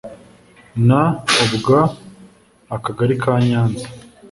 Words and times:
N 0.87 0.89
ubw 1.43 1.67
akagari 2.75 3.15
ka 3.23 3.33
nyanza 3.47 3.85